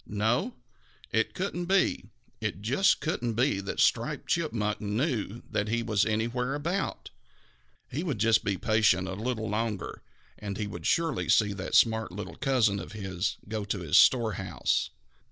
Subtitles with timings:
[0.07, 0.55] No,
[1.11, 2.09] it couldn't be,
[2.39, 7.11] it just couldn't be that Striped Chipmunk knew that he was anywhere about.
[7.87, 10.01] He would just be patient a little longer,
[10.39, 14.89] and he would surely see that smart little cousin of his go to his storehouse.